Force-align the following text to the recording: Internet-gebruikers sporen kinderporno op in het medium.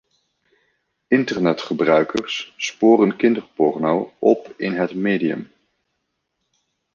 Internet-gebruikers 1.09 2.53
sporen 2.57 3.15
kinderporno 3.15 4.13
op 4.19 4.53
in 4.57 4.73
het 4.73 4.95
medium. 4.95 5.51